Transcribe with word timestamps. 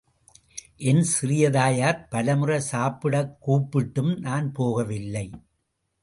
என் 0.77 1.01
சிறிய 1.03 1.49
தாயார் 1.49 2.07
பல 2.07 2.35
முறை 2.35 2.57
சாப்பிடக்கூப்பிட்டும் 2.71 4.19
நான் 4.19 4.51
போகவில்லை. 4.59 5.25